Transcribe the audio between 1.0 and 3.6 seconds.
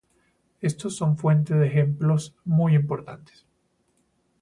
fuente de ejemplos muy importantes.